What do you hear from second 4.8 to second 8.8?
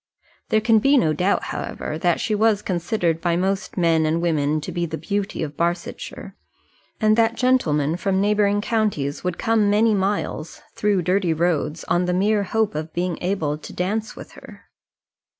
the beauty of Barsetshire, and that gentlemen from neighbouring